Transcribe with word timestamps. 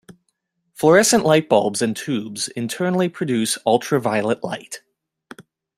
Fluorescent 0.73 1.23
light 1.25 1.47
bulbs 1.47 1.79
and 1.79 1.95
tubes 1.95 2.47
internally 2.47 3.07
produce 3.07 3.59
ultraviolet 3.67 4.43
light. 4.43 4.81